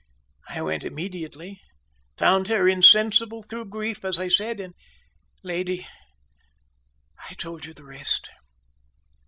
I 0.49 0.63
went 0.63 0.83
immediately, 0.83 1.61
found 2.17 2.47
her 2.47 2.67
insensible 2.67 3.43
through 3.43 3.65
grief, 3.65 4.03
as 4.03 4.17
I 4.17 4.29
said 4.29 4.59
and, 4.59 4.73
lady, 5.43 5.85
I 7.29 7.35
told 7.35 7.65
you 7.65 7.73
the 7.75 7.85
rest." 7.85 8.27